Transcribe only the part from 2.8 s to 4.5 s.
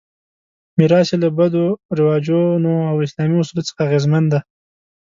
او اسلامي اصولو څخه اغېزمن دی.